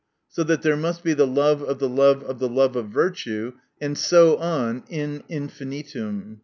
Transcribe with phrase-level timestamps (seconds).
[0.29, 3.53] So that there must be the love of the love of the love of virtue,
[3.79, 6.39] and so on in infinitum.